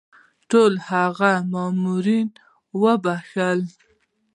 ټول 0.49 0.73
هغه 0.89 1.31
مامورین 1.51 2.27
وبخښل. 2.83 3.59